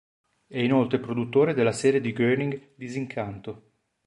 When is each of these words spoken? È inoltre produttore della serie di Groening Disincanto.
È 0.47 0.57
inoltre 0.57 0.97
produttore 0.97 1.53
della 1.53 1.71
serie 1.71 2.01
di 2.01 2.11
Groening 2.11 2.69
Disincanto. 2.73 3.69